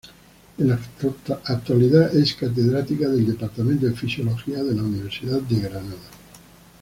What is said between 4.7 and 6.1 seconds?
la Universidad de Granada.